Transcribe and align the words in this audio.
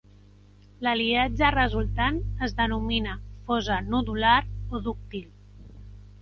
L'aliatge 0.85 1.51
resultant 1.55 2.17
es 2.47 2.55
denomina 2.63 3.13
fosa 3.51 3.77
nodular 3.93 4.35
o 4.79 4.83
dúctil. 4.89 5.29